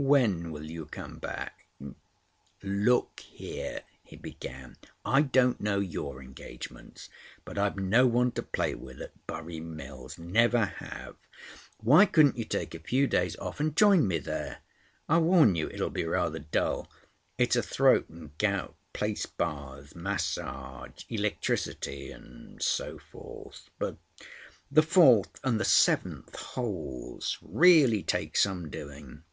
[0.00, 1.66] When will you come back?"
[2.62, 4.76] "Look here," he began.
[5.04, 7.08] "I don't know, your engagements,
[7.44, 10.16] but I've no one to play with at Burry Mills.
[10.16, 11.16] Never have.
[11.80, 14.58] Why couldn't you take a few days off and join me there?
[15.08, 16.88] I warn you it will be rather dull.
[17.36, 23.68] It's a throat and gout place—baths, massage, electricity, and so forth.
[23.80, 23.96] But
[24.70, 29.24] the fourth and the seventh holes really take some doing."